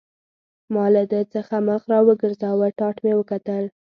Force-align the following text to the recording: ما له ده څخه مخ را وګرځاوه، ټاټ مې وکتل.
ما 0.73 0.85
له 0.95 1.03
ده 1.11 1.21
څخه 1.33 1.55
مخ 1.67 1.81
را 1.91 1.99
وګرځاوه، 2.07 2.67
ټاټ 2.77 2.95
مې 3.03 3.13
وکتل. 3.19 3.63